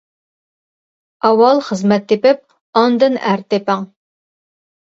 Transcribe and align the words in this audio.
ئاۋۋال 1.29 1.61
خىزمەت 1.67 2.09
تېپىپ، 2.13 2.43
ئاندىن 2.83 3.21
ئەر 3.29 3.47
تېپىڭ. 3.53 3.87